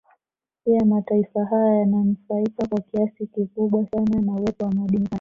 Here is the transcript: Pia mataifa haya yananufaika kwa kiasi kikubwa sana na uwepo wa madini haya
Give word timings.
Pia 0.65 0.85
mataifa 0.85 1.45
haya 1.45 1.73
yananufaika 1.75 2.67
kwa 2.69 2.79
kiasi 2.81 3.27
kikubwa 3.27 3.85
sana 3.85 4.19
na 4.21 4.31
uwepo 4.33 4.65
wa 4.65 4.71
madini 4.71 4.97
haya 5.05 5.09